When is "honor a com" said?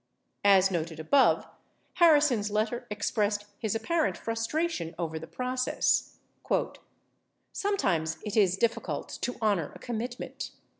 9.41-9.99